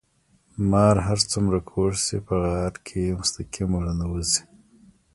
مار 0.71 0.95
هر 1.07 1.19
څومره 1.31 1.57
کوږ 1.69 1.93
شي 2.05 2.17
په 2.27 2.35
غار 2.43 2.73
کې 2.87 3.17
مستقيم 3.19 3.69
ورننوزي. 3.75 4.41